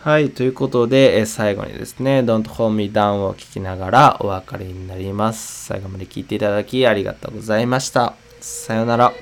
[0.00, 0.30] はい。
[0.30, 5.66] ということで、え最後にですね、Don't Hold Me Down を聞きながらお別れになります。
[5.66, 8.14] 最後まで聞いていただきありがとうございました。
[8.40, 9.12] さようなら。